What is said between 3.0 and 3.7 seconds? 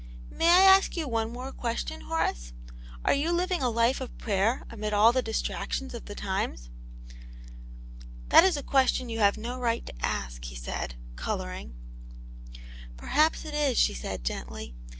Are you living a